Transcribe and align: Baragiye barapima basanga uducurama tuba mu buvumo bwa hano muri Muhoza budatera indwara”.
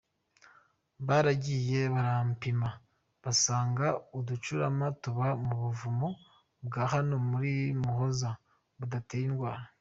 Baragiye 1.07 1.79
barapima 1.95 2.69
basanga 3.23 3.85
uducurama 4.17 4.87
tuba 5.01 5.27
mu 5.45 5.55
buvumo 5.61 6.09
bwa 6.65 6.83
hano 6.93 7.15
muri 7.29 7.53
Muhoza 7.83 8.29
budatera 8.79 9.25
indwara”. 9.29 9.63